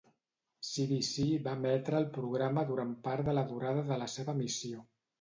[0.69, 4.87] CBC va emetre el programa durant part de la durada de la seva emissió.